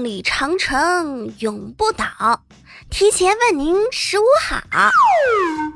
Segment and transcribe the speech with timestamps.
[0.00, 2.40] 万里长城永不倒，
[2.88, 4.62] 提前问您十五好。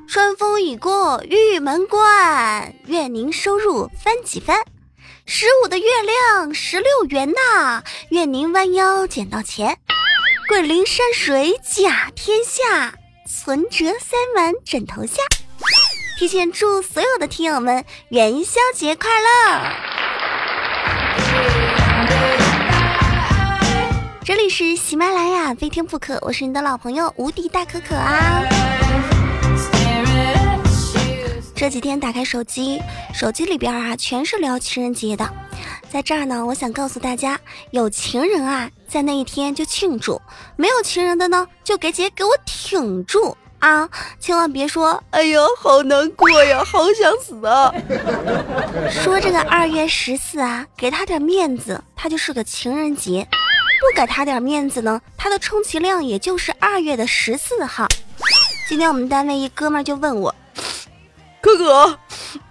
[0.09, 4.57] 春风已过玉门关，愿您收入翻几番。
[5.27, 9.77] 十五的月亮十六圆呐，愿您弯腰捡到钱。
[10.49, 12.95] 桂林山水甲天下，
[13.29, 15.23] 存折塞满枕头下。
[16.19, 19.61] 提前祝所有的听友们元宵节快乐！
[24.25, 28.43] 这里是喜马拉雅，非听不可，我是你的老朋友无敌大可可啊。
[31.55, 32.81] 这几天打开手机，
[33.13, 35.31] 手机里边啊全是聊情人节的。
[35.91, 37.39] 在这儿呢，我想告诉大家，
[37.71, 40.19] 有情人啊，在那一天就庆祝；
[40.57, 43.87] 没有情人的呢，就给姐给我挺住啊！
[44.19, 47.71] 千万别说，哎呀，好难过呀，好想死啊！
[48.91, 53.23] 说这个二月十四啊，给他点面子，他就是个情人节；
[53.85, 57.87] 不给他点面子呢，他的充其量也就是二月的十四号。
[58.67, 60.35] 今天我们单位一哥们就问我。
[61.43, 61.99] 可可，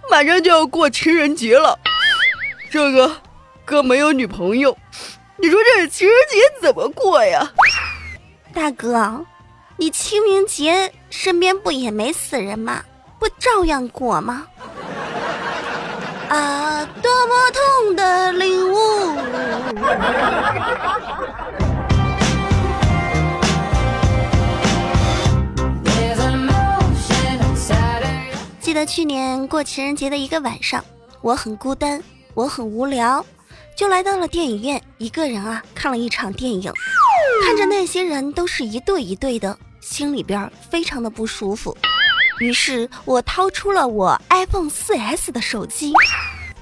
[0.08, 1.76] 马上就要过情人节了，
[2.70, 3.10] 这个
[3.64, 4.78] 哥没有女朋友，
[5.36, 7.50] 你说这情人节怎么过呀？
[8.54, 9.26] 大哥，
[9.76, 12.80] 你清明节身边不也没死人吗？
[13.18, 14.46] 不照样过吗？
[16.28, 18.76] 啊，多么痛的领悟！
[28.84, 30.84] 去年过情人节的一个晚上，
[31.22, 32.02] 我很孤单，
[32.34, 33.24] 我很无聊，
[33.76, 36.72] 就来到了电影院，一个人啊看了一场电影。
[37.44, 41.76] 看着那些人都是一对一对的，心里边非常的不舒服。
[42.40, 45.92] 于是我掏出了我 iPhone 4S 的手机，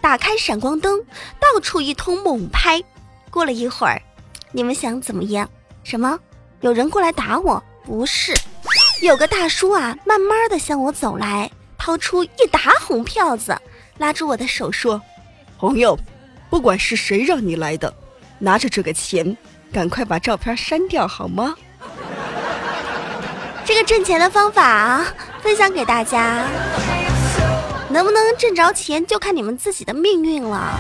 [0.01, 1.01] 打开闪光灯，
[1.41, 2.83] 到处一通猛拍。
[3.31, 4.01] 过了一会儿，
[4.53, 5.49] 你们想怎么样？
[5.83, 6.19] 什么？
[6.61, 7.63] 有人过来打我？
[7.85, 8.33] 不是，
[9.03, 11.51] 有个大叔啊，慢慢的向我走来。
[11.85, 13.61] 掏出一沓红票子，
[13.99, 15.03] 拉住我的手说
[15.59, 15.99] ：“朋友，
[16.49, 17.93] 不管是谁让你来的，
[18.39, 19.37] 拿着这个钱，
[19.73, 21.57] 赶快把照片删掉好吗？”
[23.67, 25.05] 这个挣钱的方法啊
[25.43, 26.47] 分享给大家，
[27.91, 30.79] 能不能挣着钱就看你们自己的命运了。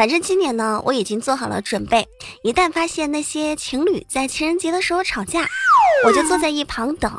[0.00, 2.08] 反正今年呢，我已经做好了准备，
[2.42, 5.46] 一旦发现那些情侣在情人节的时候吵架。
[6.06, 7.12] 我就坐在一旁等，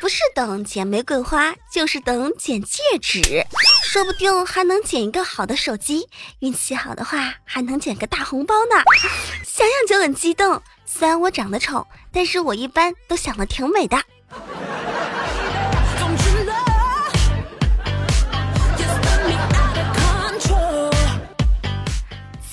[0.00, 3.44] 不是等捡玫瑰花，就是等捡戒指，
[3.84, 6.08] 说不定还能捡一个好的手机，
[6.38, 8.82] 运气好的话还能捡个大红包呢，
[9.44, 10.62] 想想就很激动。
[10.86, 14.02] 虽然我长得丑，但是我一般都想的挺美的。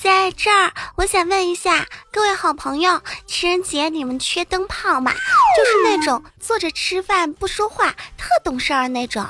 [0.08, 5.12] 在这儿，我想问一下各位好朋友，情人节你们缺灯泡吗？
[5.12, 9.22] 就是那种坐着吃饭不说话，特懂事儿那种。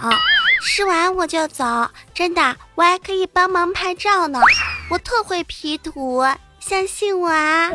[0.63, 1.65] 吃完我就走，
[2.15, 4.41] 真的，我还可以帮忙拍照呢，
[4.89, 6.25] 我特会 P 图，
[6.61, 7.73] 相信我啊。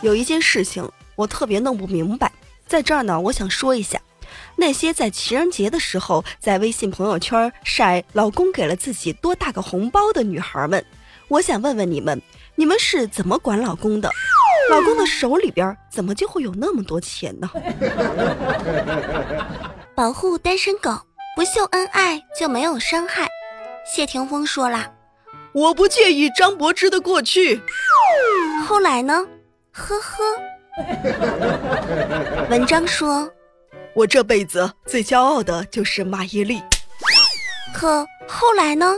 [0.00, 2.32] 有一件事情我特别弄不明白，
[2.66, 4.00] 在这儿呢，我想说一下。
[4.60, 10.84] 那些在情人节的时候在微信朋友圈晒老公给了自己多大个红包的女孩们，
[11.28, 12.20] 我想问问你们，
[12.56, 14.10] 你们是怎么管老公的？
[14.68, 17.48] 老公的手里边怎么就会有那么多钱呢？
[19.94, 20.90] 保护单身狗，
[21.36, 23.28] 不秀恩爱就没有伤害。
[23.86, 24.90] 谢霆锋说啦
[25.54, 27.62] ：“我不介意张柏芝的过去。”
[28.66, 29.24] 后来呢？
[29.70, 30.18] 呵呵。
[32.50, 33.30] 文章说。
[33.98, 36.62] 我这辈子最骄傲的就是马伊琍，
[37.74, 38.94] 可后来呢？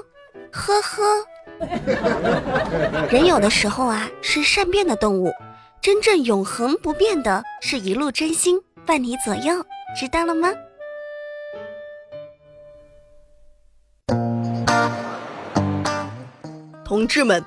[0.53, 1.27] 呵呵。
[3.11, 5.33] 人有的时候啊是善变的动物，
[5.81, 9.65] 真正永恒不变的是一路真心伴你左右，
[9.99, 10.53] 知道了吗？
[16.85, 17.43] 同志们，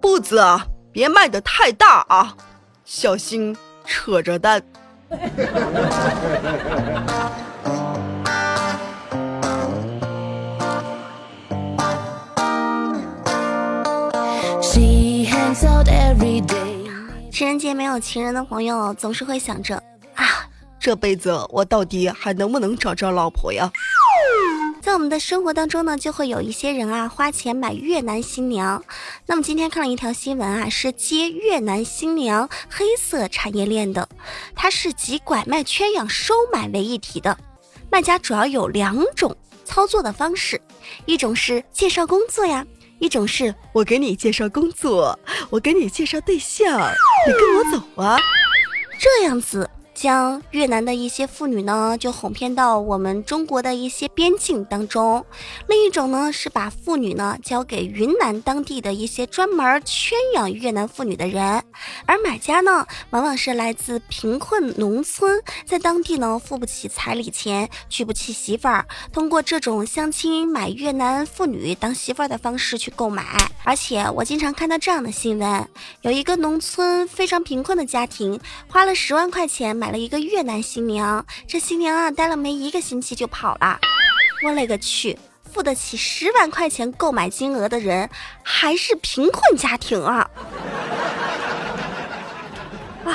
[0.00, 2.36] 步子啊别迈得太大啊，
[2.84, 4.60] 小心扯着蛋。
[17.30, 19.76] 情人节没有情人的朋友，总是会想着
[20.14, 20.24] 啊，
[20.78, 23.70] 这辈子我到底还能不能找着老婆呀？
[24.82, 28.82] 在我们的生活当中呢，就会有一些人啊花钱买越南新娘。
[29.26, 34.08] 那么今天看了一条新闻啊，是接越南新娘黑色产业链的，
[34.56, 37.38] 它是集拐卖、圈养、收买为一体的。
[37.92, 40.60] 卖家主要有两种操作的方式，
[41.06, 42.66] 一种是介绍工作呀，
[42.98, 45.16] 一种是我给你介绍工作，
[45.48, 46.76] 我给你介绍对象，
[47.28, 48.18] 你跟我走啊，
[48.98, 49.70] 这样子。
[49.94, 55.22] 将越南的一些妇女呢，就哄骗到我们中国的一些边境当中；
[55.68, 61.62] 另一种呢，是把妇女呢交给云南当地的一些专门圈养越南妇女的人，
[62.06, 73.24] 而买家呢，往往是来自贫困农村，在当地呢付不起彩礼钱，娶不起媳妇儿，通过这种相亲买越南妇女当媳妇儿的方式去购买。
[73.64, 75.68] 而且我经常看到这样的新闻：
[76.00, 79.76] 有一个农村非常贫困的家庭，花了十万块钱。
[79.82, 83.80] 买了一个越南新娘，这新娘啊待了没一个星期就跑了。
[84.44, 85.18] 我勒个去，
[85.52, 88.08] 付得起十万块钱购买金额的人
[88.44, 90.30] 还是贫困家庭啊！
[93.04, 93.10] 啊，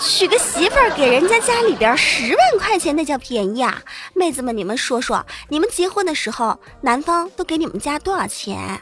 [0.00, 3.82] 娶个媳妇儿给人家家里边十万块钱那叫便宜啊！
[4.14, 8.80] 妹子们，你们说说，你们结婚的时候，男方都给你们家多少钱？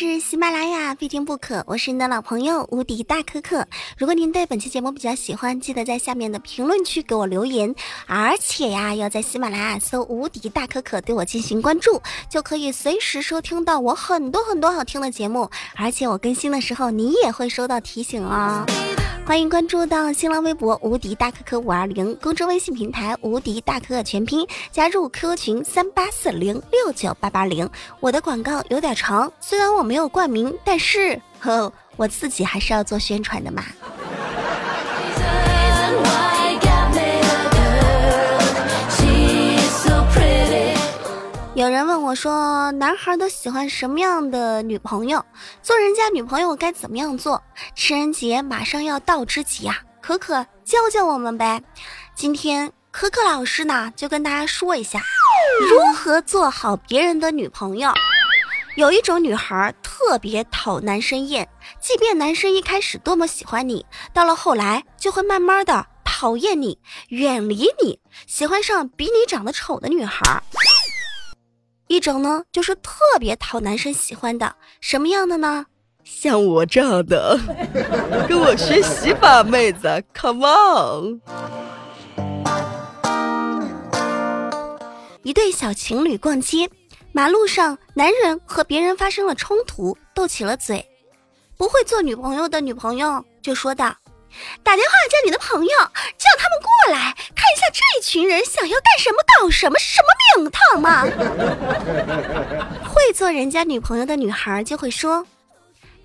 [0.00, 1.62] 是喜马拉雅，非听不可。
[1.66, 3.66] 我是您的老朋友无敌大可可。
[3.98, 7.74] 如果您对本期节目比较喜欢，记得在下面的评论区给我留言，
[8.06, 12.00] 而且呀，要在喜马拉雅搜无敌大可可，对我进行关注，
[12.30, 15.50] 就可以随时收听到我很多很多好听的节目。
[15.76, 18.64] 而且我更新的时候，你也会收到提醒哦。
[19.30, 27.70] 欢迎关注到新浪微博无敌大可可五二零，公众微信平台无敌大可可全拼，加入 QQ 群三八四零六九八八零。
[28.00, 33.64] 我的广告有点长，虽然我没有冠名，但是呵，我自己还是要做宣传的嘛。
[41.60, 45.22] 有人问我说：“男孩都喜欢什么样的女朋友？
[45.62, 47.42] 做人家女朋友该怎么样做？”
[47.76, 51.62] 情人节马上要到之际啊，可可教教我们呗。
[52.14, 55.02] 今天可可老师呢，就跟大家说一下
[55.70, 57.92] 如何做好别人的女朋友。
[58.76, 61.46] 有一种女孩特别讨男生厌，
[61.78, 63.84] 即便男生一开始多么喜欢你，
[64.14, 66.78] 到了后来就会慢慢的讨厌你、
[67.08, 70.42] 远离你，喜欢上比你长得丑的女孩。
[71.90, 75.66] 一种呢，就是特别讨男生喜欢的，什么样的呢？
[76.04, 77.36] 像我这样的，
[78.28, 81.20] 跟我学习吧，妹子，Come on！
[85.24, 86.70] 一对小情侣逛街，
[87.10, 90.88] 马路上，男人和别人发生了冲突，斗起了嘴。
[91.56, 93.92] 不会做女朋友的女朋友就说道。
[94.62, 95.78] 打电话叫你的朋友，
[96.18, 100.08] 叫他们过来看一下这一群人想要干什么、搞什么，什么
[100.42, 101.04] 名堂嘛！
[102.88, 105.26] 会做人家女朋友的女孩就会说：“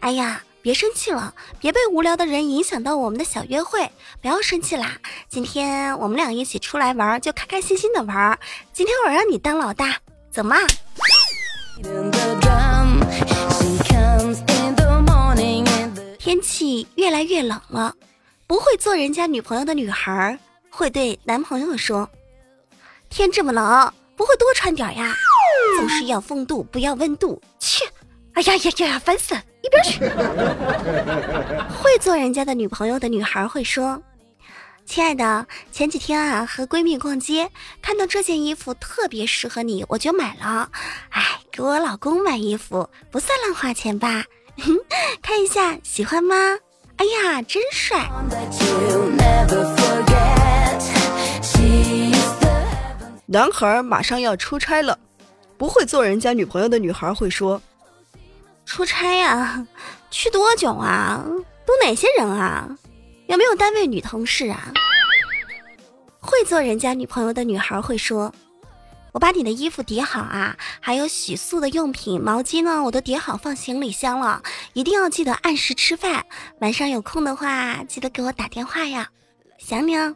[0.01, 3.89] 哎呀，别生气了，别被无聊的人影响到我们的小约会，
[4.21, 4.97] 不要生气啦！
[5.29, 8.37] 今天我们俩一起出来玩，就开开心心的玩。
[8.73, 9.97] 今天我让你当老大，
[10.31, 10.55] 怎么？”
[16.17, 17.93] 天气越来越冷了。
[18.47, 20.37] 不会做人家女朋友的女孩
[20.69, 22.09] 会对男朋友说
[23.09, 25.15] ：“天这么冷，不会多穿点呀？
[25.79, 27.85] 总是要风度，不要温度。”切！
[28.33, 29.33] 哎呀呀呀，烦死！
[29.63, 29.99] 一边去！
[31.81, 34.01] 会做人家的女朋友的女孩会说
[34.85, 37.49] ：“亲爱的，前几天啊和闺蜜逛街，
[37.81, 40.69] 看到这件衣服特别适合你，我就买了。
[41.09, 44.25] 哎，给我老公买衣服不算乱花钱吧？
[45.23, 46.35] 看一下，喜欢吗？”
[46.97, 48.09] 哎呀，真帅！
[53.25, 54.97] 男孩马上要出差了，
[55.57, 57.61] 不会做人家女朋友的女孩会说
[58.65, 59.65] ：“出差呀，
[60.09, 61.21] 去多久啊？
[61.65, 62.69] 都哪些人啊？
[63.27, 64.71] 有没有单位女同事啊？”
[66.21, 68.33] 会做人家女朋友的女孩会说。
[69.15, 74.43] 我把你的衣服叠好啊，还有洗漱的用品、毛巾呢，我都叠好放行李箱了。
[74.73, 76.25] 一定要记得按时吃饭，
[76.59, 79.07] 晚上有空的话记得给我打电话呀，
[79.57, 80.13] 想你哦。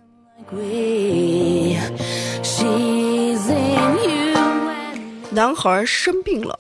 [5.32, 6.60] 男孩生病了，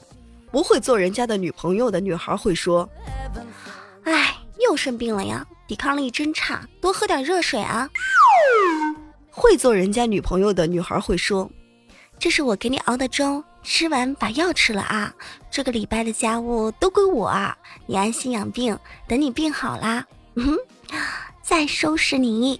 [0.50, 2.89] 不会做人家的女朋友的女孩会说
[4.08, 4.34] ：“哎，
[4.65, 7.89] 又生病了呀，抵抗力真差，多喝点热水啊。”
[9.29, 11.51] 会做人家女朋友的女孩会说。
[12.19, 15.13] 这是我给你熬的粥，吃完把药吃了啊！
[15.49, 17.57] 这个礼拜的家务都归我啊！
[17.85, 20.57] 你安心养病，等你病好啦，嗯，
[21.41, 22.59] 再收拾你。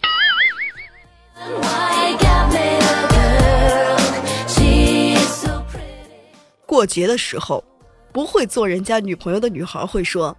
[6.66, 7.62] 过节的时候，
[8.14, 10.36] 不会做人家女朋友的女孩会说：“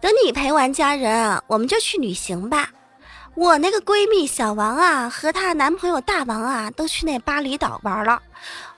[0.00, 2.70] 等你陪完家人，我们就去旅行吧。”
[3.36, 8.20] 我那个闺蜜小王啊，和她男朋友大王啊，都去那巴厘岛玩了。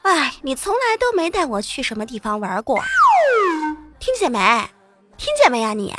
[0.02, 2.82] 哎，你从来都没带我去什么地方玩过，
[4.00, 4.38] 听见没？
[5.16, 5.72] 听见没呀？
[5.74, 5.94] 你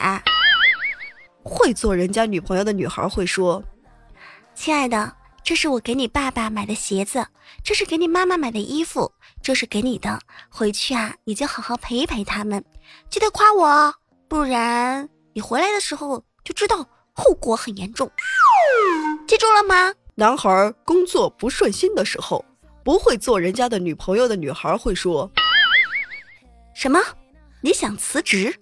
[1.41, 3.63] 会做人家女朋友的女孩会说
[4.53, 7.25] ：“亲爱的，这是我给你爸爸买的鞋子，
[7.63, 9.09] 这是给你妈妈买的衣服，
[9.41, 10.19] 这是给你的。
[10.49, 12.63] 回去啊，你就好好陪一陪他们，
[13.09, 13.93] 记得夸我，
[14.27, 16.85] 不然你回来的时候就知道
[17.19, 18.09] 后果很严重。”
[19.27, 19.93] 记住了吗？
[20.15, 22.43] 男孩工作不顺心的时候，
[22.83, 25.31] 不会做人家的女朋友的女孩会说
[26.73, 26.99] ：“什么？
[27.61, 28.55] 你想辞职？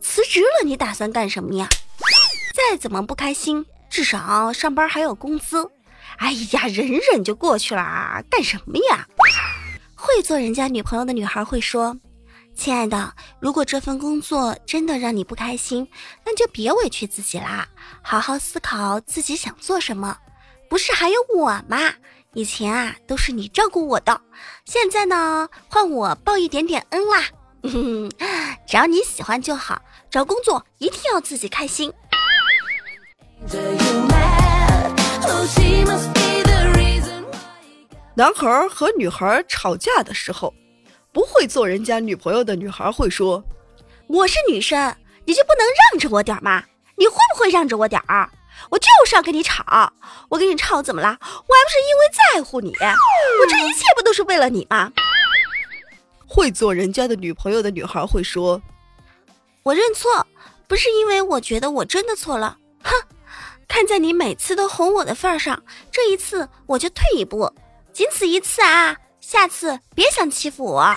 [0.00, 1.68] 辞职了你打算干什么呀？
[2.54, 5.70] 再怎么不开心，至少上班还有工资。
[6.18, 9.06] 哎呀，忍忍就过去了，干什么呀？”
[9.96, 11.96] 会做人家女朋友的女孩会说。
[12.54, 15.88] 亲爱的，如果这份工作真的让你不开心，
[16.24, 17.66] 那就别委屈自己啦，
[18.02, 20.16] 好好思考自己想做什么。
[20.68, 21.78] 不是还有我吗？
[22.34, 24.20] 以前啊都是你照顾我的，
[24.66, 27.24] 现在呢换我报一点点恩啦。
[28.66, 29.80] 只要你喜欢就好，
[30.10, 31.92] 找工作一定要自己开心。
[38.14, 40.52] 男孩和女孩吵架的时候。
[41.12, 43.42] 不会做人家女朋友的女孩会说
[44.06, 46.62] ：“我是女生，你就不能让着我点吗？
[46.96, 48.30] 你会不会让着我点儿？
[48.70, 49.92] 我就是要跟你吵，
[50.28, 51.08] 我跟你吵怎么了？
[51.08, 54.92] 我还不是因为在乎你，我这一切不都是为了你吗？”
[56.28, 58.62] 会做人家的女朋友的女孩会说
[59.64, 60.24] ：“我认错，
[60.68, 62.92] 不是因为我觉得我真的错了，哼，
[63.66, 67.52] 看在你每次都哄我的份上，这一次我就退一步，
[67.92, 68.96] 仅此一次啊。”
[69.30, 70.92] 下次别想欺负我。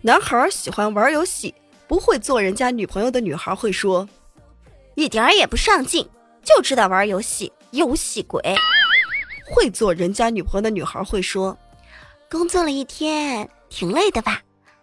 [0.00, 1.54] 男孩喜欢玩游戏，
[1.86, 4.08] 不会做人家女朋友的女孩会说，
[4.94, 6.08] 一点儿也不上进，
[6.42, 8.40] 就知道玩游戏，游戏鬼。
[9.54, 11.54] 会做人家女朋友的女孩会说，
[12.30, 14.40] 工作了一天挺累的吧？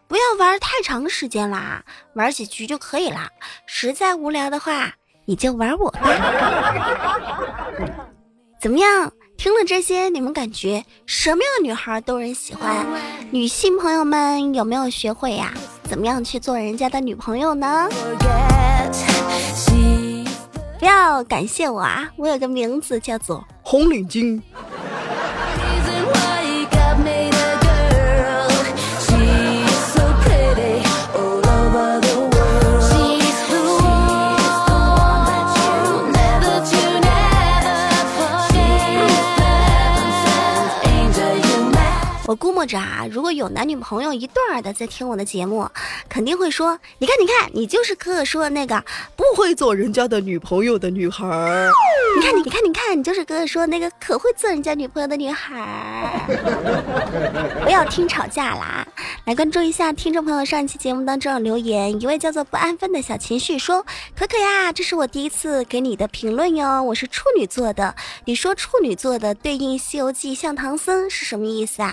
[0.07, 1.83] 不要玩太长时间啦，
[2.13, 3.27] 玩几局就可以啦。
[3.65, 4.93] 实在无聊的话，
[5.25, 6.01] 你就玩我吧。
[8.61, 9.11] 怎么样？
[9.39, 12.85] 听了这些，你们感觉什么样的女孩都人喜欢？
[13.31, 15.53] 女性朋友们有没有学会呀？
[15.83, 17.87] 怎么样去做人家的女朋友呢？
[20.77, 22.11] 不要感谢我啊！
[22.17, 24.41] 我有个名字叫做红领巾。
[42.29, 45.67] 我估摸着啊，如果有男女朋友一对儿的在听我的节目，
[46.07, 48.83] 肯定会说：“你看，你看，你就是可可说的那个
[49.15, 51.71] 不会做人家的女朋友的女孩儿。
[52.15, 56.21] 你看，你看，你看，你就是可可说的那个可会做人家女朋友的女孩儿。
[57.65, 58.87] 不要听吵架啦，
[59.25, 63.83] 来关注一下听众朋友上一期节目当中的留言，一位叫做不安分的小情绪说：
[64.15, 67.95] 可可呀，这是我第一次给你的评论哟，我是处女座的，
[68.25, 71.91] 你说处女座的对应《西游记》像唐僧是什么意思啊？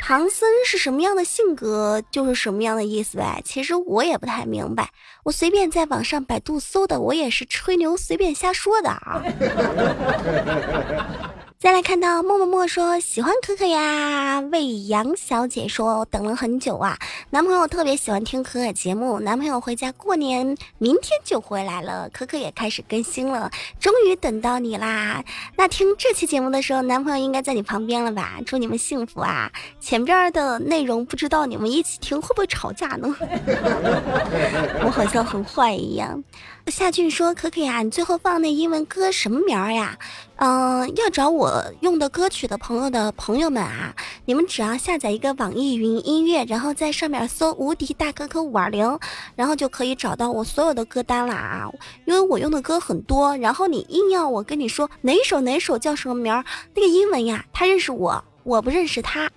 [0.00, 3.40] 唐僧是什么样的性格，就是什么样的意思呗。
[3.44, 4.90] 其实我也不太明白，
[5.24, 9.22] 我随便在网上百度搜的，我也是吹牛随便瞎说的啊。
[11.62, 16.98] 再来看到默默默说喜欢可可呀，魏杨小姐说等了很久啊，
[17.28, 25.22] 男朋友特别喜欢听可可节目，男朋友回家过年，明天就回来了，可可也开始更新了，终于等到你啦。
[25.54, 28.38] 那听这期节目的时候，男朋友应该在你旁边了吧？
[28.46, 29.52] 祝你们幸福啊！
[29.78, 33.14] 前边的内容不知道你们一起听会不会吵架呢？
[34.82, 36.24] 我好像很坏一样。
[36.68, 39.98] 夏俊说可可呀，你最后放那英文歌什么名儿呀？
[40.36, 41.49] 嗯，要找我
[41.80, 48.98] 用的歌曲的朋友的朋友们啊，你们只要下载一个网易云音乐，然后在上面搜“无敌大哥哥五二零”，
[49.36, 51.68] 然后就可以找到我所有的歌单了啊。
[52.06, 59.30] 因为我用的歌很多，然后你硬要我跟你说哪首哪首叫什么名儿，那个英文呀，他认识我，我不认识他。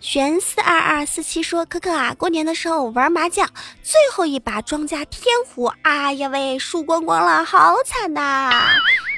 [0.00, 3.48] 玄四二二四七说：“可可啊，过年的时候玩麻将，
[3.82, 8.50] 最后一把庄家天胡，哎呀喂，输光光了，好惨呐！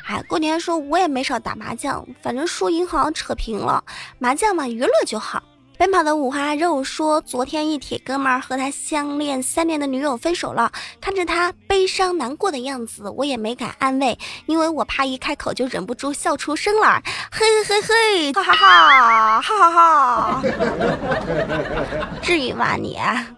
[0.06, 3.82] 哎，过年的时候我也没少打麻将，反正输赢好像扯平了。
[4.18, 5.42] 麻将嘛，娱乐就好。
[5.76, 14.16] 奔跑的五花肉说：“昨天一铁哥们儿和他相恋三年的女友分手了，看着他悲伤难过的样子，我也没敢安慰，
[14.46, 17.02] 因为我怕一开口就忍不住笑出声来。
[17.30, 20.42] 嘿嘿嘿，哈哈哈，哈哈哈！
[22.22, 22.96] 至于吗你？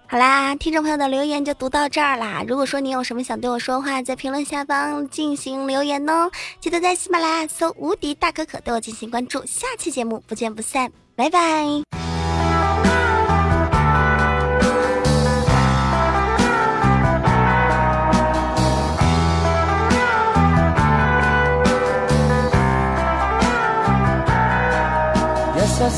[0.08, 2.44] 好啦，听众朋友的留言就读到这儿啦。
[2.46, 6.30] 如果说你有什么想对我说话，在评论下方进行留言哦。
[6.60, 9.42] 记得在喜马拉雅搜“无敌大可可”对我进行关注。
[9.46, 12.05] 下期节目不见不散，拜拜。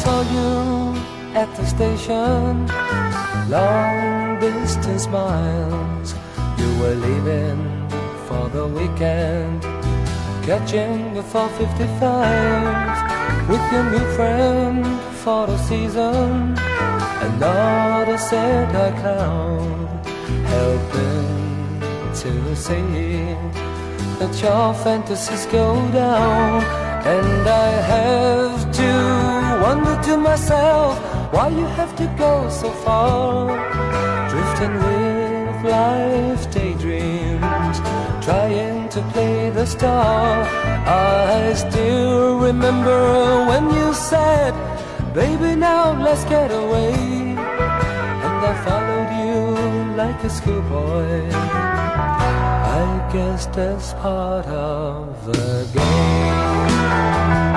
[0.09, 0.53] Saw you
[1.43, 2.53] at the station,
[3.57, 6.09] long distance miles.
[6.61, 7.61] You were leaving
[8.27, 9.61] for the weekend,
[10.49, 14.79] catching the 455 with your new friend
[15.23, 16.31] for the season.
[17.23, 19.69] And not a Santa clown
[20.55, 21.29] helping
[22.23, 22.33] to
[22.67, 22.89] see
[24.19, 25.67] that your fantasies go
[26.03, 26.57] down.
[27.15, 30.99] And I have to wonder to myself
[31.33, 33.49] why you have to go so far,
[34.31, 37.79] drifting with life daydreams,
[38.25, 40.45] trying to play the star.
[40.87, 43.01] I still remember
[43.51, 44.55] when you said,
[45.15, 46.93] Baby, now let's get away.
[48.25, 51.31] And I followed you like a schoolboy.
[52.81, 57.48] I guess that's part of the game.